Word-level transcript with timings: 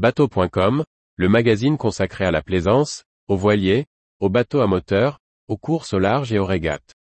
Bateau.com, 0.00 0.82
le 1.16 1.28
magazine 1.28 1.76
consacré 1.76 2.24
à 2.24 2.30
la 2.30 2.40
plaisance, 2.40 3.04
aux 3.28 3.36
voiliers, 3.36 3.84
aux 4.18 4.30
bateaux 4.30 4.62
à 4.62 4.66
moteur, 4.66 5.18
aux 5.46 5.58
courses 5.58 5.92
au 5.92 5.98
large 5.98 6.32
et 6.32 6.38
aux 6.38 6.46
régates. 6.46 6.94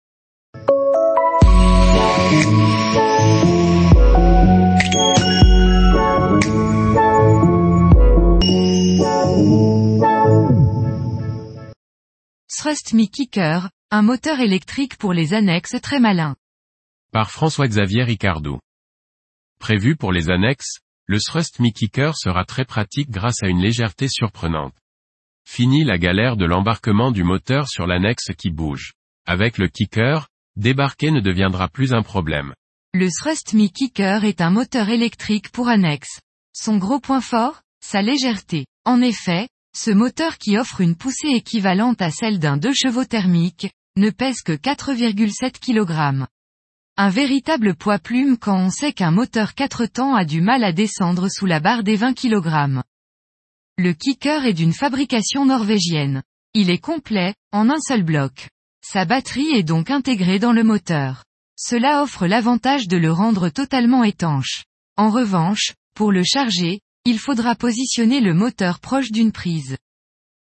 Thrust 12.48 12.94
Me 12.94 13.06
Kicker, 13.06 13.70
un 13.92 14.02
moteur 14.02 14.40
électrique 14.40 14.96
pour 14.96 15.12
les 15.12 15.34
annexes 15.34 15.80
très 15.80 16.00
malin. 16.00 16.34
Par 17.12 17.30
François-Xavier 17.30 18.02
Ricardou. 18.02 18.58
Prévu 19.60 19.94
pour 19.94 20.10
les 20.10 20.30
annexes, 20.30 20.80
le 21.10 21.18
Thrust 21.20 21.58
Me 21.58 21.70
Kicker 21.70 22.14
sera 22.14 22.44
très 22.44 22.66
pratique 22.66 23.10
grâce 23.10 23.42
à 23.42 23.48
une 23.48 23.62
légèreté 23.62 24.08
surprenante. 24.08 24.74
Fini 25.48 25.82
la 25.82 25.96
galère 25.96 26.36
de 26.36 26.44
l'embarquement 26.44 27.10
du 27.10 27.24
moteur 27.24 27.66
sur 27.66 27.86
l'annexe 27.86 28.28
qui 28.36 28.50
bouge. 28.50 28.92
Avec 29.26 29.56
le 29.56 29.68
kicker, 29.68 30.28
débarquer 30.56 31.10
ne 31.10 31.20
deviendra 31.20 31.68
plus 31.68 31.94
un 31.94 32.02
problème. 32.02 32.52
Le 32.92 33.08
Thrust 33.08 33.54
Me 33.54 33.68
Kicker 33.68 34.24
est 34.24 34.42
un 34.42 34.50
moteur 34.50 34.90
électrique 34.90 35.50
pour 35.50 35.68
annexe. 35.68 36.20
Son 36.52 36.76
gros 36.76 37.00
point 37.00 37.22
fort 37.22 37.62
Sa 37.82 38.02
légèreté. 38.02 38.66
En 38.84 39.00
effet, 39.00 39.48
ce 39.74 39.90
moteur 39.90 40.36
qui 40.36 40.58
offre 40.58 40.82
une 40.82 40.96
poussée 40.96 41.28
équivalente 41.28 42.02
à 42.02 42.10
celle 42.10 42.38
d'un 42.38 42.58
2 42.58 42.74
chevaux 42.74 43.06
thermique, 43.06 43.70
ne 43.96 44.10
pèse 44.10 44.42
que 44.42 44.52
4,7 44.52 45.58
kg. 45.58 46.26
Un 47.00 47.10
véritable 47.10 47.76
poids 47.76 48.00
plume 48.00 48.36
quand 48.36 48.58
on 48.58 48.70
sait 48.70 48.92
qu'un 48.92 49.12
moteur 49.12 49.54
4 49.54 49.86
temps 49.86 50.16
a 50.16 50.24
du 50.24 50.40
mal 50.40 50.64
à 50.64 50.72
descendre 50.72 51.28
sous 51.30 51.46
la 51.46 51.60
barre 51.60 51.84
des 51.84 51.94
20 51.94 52.12
kg. 52.12 52.82
Le 53.78 53.92
kicker 53.92 54.44
est 54.44 54.52
d'une 54.52 54.72
fabrication 54.72 55.46
norvégienne. 55.46 56.24
Il 56.54 56.70
est 56.70 56.80
complet, 56.80 57.36
en 57.52 57.70
un 57.70 57.78
seul 57.78 58.02
bloc. 58.02 58.48
Sa 58.84 59.04
batterie 59.04 59.54
est 59.54 59.62
donc 59.62 59.92
intégrée 59.92 60.40
dans 60.40 60.50
le 60.50 60.64
moteur. 60.64 61.22
Cela 61.56 62.02
offre 62.02 62.26
l'avantage 62.26 62.88
de 62.88 62.96
le 62.96 63.12
rendre 63.12 63.48
totalement 63.48 64.02
étanche. 64.02 64.64
En 64.96 65.10
revanche, 65.10 65.74
pour 65.94 66.10
le 66.10 66.24
charger, 66.24 66.80
il 67.04 67.20
faudra 67.20 67.54
positionner 67.54 68.20
le 68.20 68.34
moteur 68.34 68.80
proche 68.80 69.12
d'une 69.12 69.30
prise. 69.30 69.76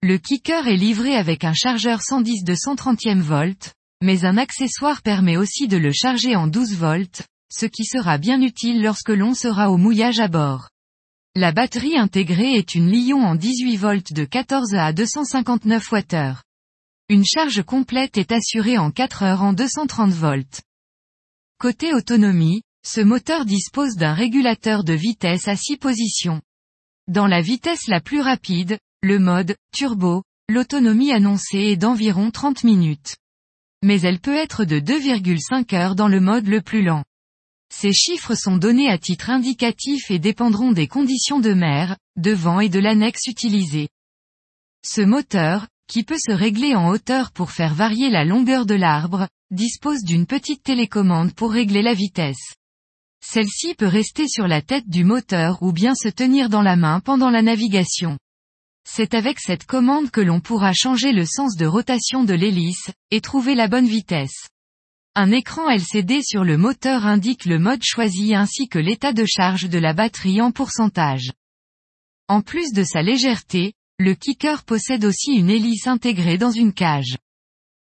Le 0.01 0.17
kicker 0.17 0.67
est 0.67 0.75
livré 0.75 1.15
avec 1.15 1.43
un 1.43 1.53
chargeur 1.53 2.01
110 2.01 2.43
de 2.43 2.55
130e 2.55 3.21
volt, 3.21 3.75
mais 4.01 4.25
un 4.25 4.37
accessoire 4.37 5.01
permet 5.01 5.37
aussi 5.37 5.67
de 5.67 5.77
le 5.77 5.91
charger 5.91 6.35
en 6.35 6.47
12 6.47 6.75
volts, 6.75 7.23
ce 7.51 7.65
qui 7.65 7.85
sera 7.85 8.17
bien 8.17 8.41
utile 8.41 8.81
lorsque 8.81 9.09
l'on 9.09 9.33
sera 9.33 9.71
au 9.71 9.77
mouillage 9.77 10.19
à 10.19 10.27
bord. 10.27 10.69
La 11.35 11.51
batterie 11.51 11.97
intégrée 11.97 12.55
est 12.55 12.75
une 12.75 12.91
Lion 12.91 13.23
en 13.23 13.35
18 13.35 13.77
volts 13.77 14.13
de 14.13 14.25
14 14.25 14.73
à 14.75 14.91
259 14.91 15.91
Wh. 15.91 16.35
Une 17.09 17.25
charge 17.25 17.63
complète 17.63 18.17
est 18.17 18.31
assurée 18.31 18.77
en 18.77 18.91
4 18.91 19.23
heures 19.23 19.43
en 19.43 19.53
230 19.53 20.11
volts. 20.11 20.61
Côté 21.59 21.93
autonomie, 21.93 22.63
ce 22.85 23.01
moteur 23.01 23.45
dispose 23.45 23.95
d'un 23.95 24.13
régulateur 24.13 24.83
de 24.83 24.93
vitesse 24.93 25.47
à 25.47 25.55
6 25.55 25.77
positions. 25.77 26.41
Dans 27.07 27.27
la 27.27 27.41
vitesse 27.41 27.87
la 27.87 28.01
plus 28.01 28.21
rapide, 28.21 28.77
le 29.01 29.19
mode 29.19 29.55
turbo, 29.71 30.23
l'autonomie 30.49 31.11
annoncée 31.11 31.59
est 31.59 31.77
d'environ 31.77 32.31
30 32.31 32.63
minutes. 32.63 33.15
Mais 33.83 34.01
elle 34.01 34.19
peut 34.19 34.35
être 34.35 34.65
de 34.65 34.79
2,5 34.79 35.75
heures 35.75 35.95
dans 35.95 36.07
le 36.07 36.19
mode 36.19 36.47
le 36.47 36.61
plus 36.61 36.83
lent. 36.83 37.03
Ces 37.73 37.93
chiffres 37.93 38.35
sont 38.35 38.57
donnés 38.57 38.89
à 38.89 38.97
titre 38.97 39.29
indicatif 39.29 40.09
et 40.09 40.19
dépendront 40.19 40.71
des 40.71 40.87
conditions 40.87 41.39
de 41.39 41.53
mer, 41.53 41.97
de 42.15 42.31
vent 42.31 42.59
et 42.59 42.69
de 42.69 42.79
l'annexe 42.79 43.27
utilisée. 43.27 43.89
Ce 44.85 45.01
moteur, 45.01 45.67
qui 45.87 46.03
peut 46.03 46.17
se 46.17 46.31
régler 46.31 46.75
en 46.75 46.89
hauteur 46.89 47.31
pour 47.31 47.51
faire 47.51 47.73
varier 47.73 48.09
la 48.09 48.25
longueur 48.25 48.65
de 48.65 48.75
l'arbre, 48.75 49.27
dispose 49.51 50.03
d'une 50.03 50.25
petite 50.25 50.63
télécommande 50.63 51.33
pour 51.33 51.51
régler 51.51 51.81
la 51.81 51.93
vitesse. 51.93 52.55
Celle-ci 53.21 53.75
peut 53.75 53.87
rester 53.87 54.27
sur 54.27 54.47
la 54.47 54.61
tête 54.61 54.87
du 54.87 55.03
moteur 55.03 55.61
ou 55.61 55.71
bien 55.71 55.95
se 55.95 56.07
tenir 56.07 56.49
dans 56.49 56.61
la 56.61 56.75
main 56.75 56.99
pendant 56.99 57.29
la 57.29 57.41
navigation. 57.41 58.17
C'est 58.89 59.13
avec 59.13 59.37
cette 59.39 59.65
commande 59.65 60.11
que 60.11 60.21
l'on 60.21 60.39
pourra 60.39 60.71
changer 60.73 61.11
le 61.11 61.25
sens 61.25 61.57
de 61.57 61.65
rotation 61.65 62.23
de 62.23 62.33
l'hélice, 62.33 62.89
et 63.11 63.19
trouver 63.19 63.53
la 63.53 63.67
bonne 63.67 63.85
vitesse. 63.85 64.47
Un 65.13 65.29
écran 65.31 65.69
LCD 65.69 66.23
sur 66.23 66.45
le 66.45 66.57
moteur 66.57 67.05
indique 67.05 67.45
le 67.45 67.59
mode 67.59 67.83
choisi 67.83 68.33
ainsi 68.33 68.69
que 68.69 68.79
l'état 68.79 69.11
de 69.11 69.25
charge 69.25 69.67
de 69.67 69.77
la 69.77 69.93
batterie 69.93 70.41
en 70.41 70.51
pourcentage. 70.51 71.33
En 72.29 72.41
plus 72.41 72.71
de 72.71 72.83
sa 72.83 73.01
légèreté, 73.01 73.73
le 73.99 74.15
kicker 74.15 74.63
possède 74.63 75.03
aussi 75.03 75.33
une 75.33 75.49
hélice 75.49 75.85
intégrée 75.85 76.37
dans 76.37 76.51
une 76.51 76.73
cage. 76.73 77.17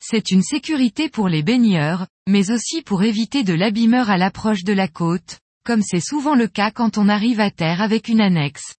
C'est 0.00 0.30
une 0.30 0.42
sécurité 0.42 1.10
pour 1.10 1.28
les 1.28 1.42
baigneurs, 1.42 2.06
mais 2.26 2.50
aussi 2.50 2.80
pour 2.80 3.02
éviter 3.02 3.44
de 3.44 3.52
l'abîmeur 3.52 4.08
à 4.08 4.16
l'approche 4.16 4.64
de 4.64 4.72
la 4.72 4.88
côte, 4.88 5.38
comme 5.66 5.82
c'est 5.82 6.00
souvent 6.00 6.34
le 6.34 6.48
cas 6.48 6.70
quand 6.70 6.96
on 6.96 7.10
arrive 7.10 7.40
à 7.40 7.50
terre 7.50 7.82
avec 7.82 8.08
une 8.08 8.22
annexe. 8.22 8.74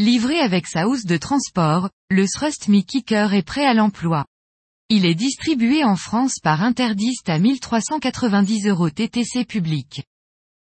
Livré 0.00 0.40
avec 0.40 0.66
sa 0.66 0.88
housse 0.88 1.04
de 1.04 1.16
transport, 1.16 1.88
le 2.10 2.26
Thrust 2.26 2.66
Me 2.66 2.80
Kicker 2.80 3.32
est 3.32 3.46
prêt 3.46 3.64
à 3.64 3.74
l'emploi. 3.74 4.26
Il 4.88 5.06
est 5.06 5.14
distribué 5.14 5.84
en 5.84 5.94
France 5.94 6.40
par 6.42 6.64
Interdiste 6.64 7.28
à 7.28 7.38
1390 7.38 8.66
euros 8.66 8.90
TTC 8.90 9.44
public. 9.44 10.02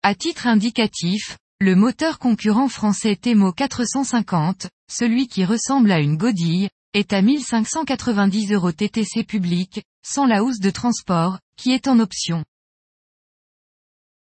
À 0.04 0.14
titre 0.14 0.46
indicatif, 0.46 1.38
le 1.58 1.74
moteur 1.74 2.20
concurrent 2.20 2.68
français 2.68 3.16
Temo 3.16 3.50
450, 3.50 4.68
celui 4.88 5.26
qui 5.26 5.44
ressemble 5.44 5.90
à 5.90 5.98
une 5.98 6.16
godille, 6.16 6.70
est 6.94 7.12
à 7.12 7.20
1590 7.20 8.52
euros 8.52 8.70
TTC 8.70 9.24
public, 9.24 9.82
sans 10.06 10.26
la 10.26 10.44
housse 10.44 10.60
de 10.60 10.70
transport, 10.70 11.40
qui 11.56 11.72
est 11.72 11.88
en 11.88 11.98
option. 11.98 12.44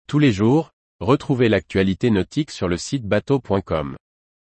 Tous 0.07 0.21
les 0.21 0.33
jours, 0.33 0.71
retrouvez 1.01 1.49
l'actualité 1.49 2.11
nautique 2.11 2.53
sur 2.53 2.69
le 2.69 2.77
site 2.77 3.05
bateau.com. 3.05 3.97